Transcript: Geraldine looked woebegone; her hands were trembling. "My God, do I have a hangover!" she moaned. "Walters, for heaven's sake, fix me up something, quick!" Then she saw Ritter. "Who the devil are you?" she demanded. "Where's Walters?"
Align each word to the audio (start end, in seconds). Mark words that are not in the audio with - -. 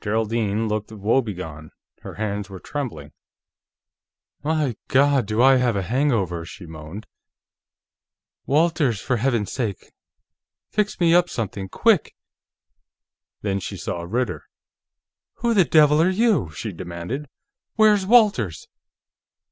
Geraldine 0.00 0.66
looked 0.66 0.90
woebegone; 0.90 1.70
her 2.00 2.14
hands 2.14 2.50
were 2.50 2.58
trembling. 2.58 3.12
"My 4.42 4.74
God, 4.88 5.26
do 5.26 5.40
I 5.42 5.58
have 5.58 5.76
a 5.76 5.82
hangover!" 5.82 6.44
she 6.44 6.66
moaned. 6.66 7.06
"Walters, 8.46 9.00
for 9.00 9.18
heaven's 9.18 9.52
sake, 9.52 9.92
fix 10.70 10.98
me 10.98 11.14
up 11.14 11.30
something, 11.30 11.68
quick!" 11.68 12.16
Then 13.42 13.60
she 13.60 13.76
saw 13.76 14.02
Ritter. 14.02 14.42
"Who 15.34 15.54
the 15.54 15.64
devil 15.64 16.02
are 16.02 16.10
you?" 16.10 16.50
she 16.50 16.72
demanded. 16.72 17.28
"Where's 17.76 18.04
Walters?" 18.04 18.66